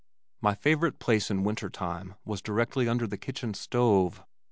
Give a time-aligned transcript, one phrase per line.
[0.41, 4.23] My favorite place in winter time was directly under the kitchen stove.